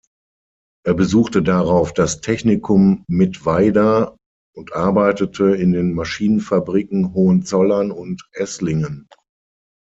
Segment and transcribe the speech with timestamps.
[0.83, 4.17] Er besuchte darauf das Technikum Mittweida
[4.55, 9.07] und arbeitete in den Maschinenfabriken Hohenzollern und Esslingen.